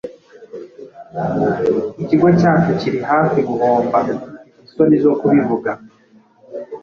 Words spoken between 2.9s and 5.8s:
hafi guhomba, mfite isoni zo kubivuga.